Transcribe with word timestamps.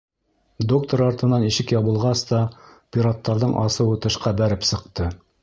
Доктор 0.71 1.03
артынан 1.07 1.45
ишек 1.49 1.73
ябылғас 1.75 2.23
та, 2.31 2.41
пираттарҙың 2.97 3.55
асыуы 3.67 4.01
тышҡа 4.09 4.35
бәреп 4.43 4.69
сыҡты. 4.73 5.13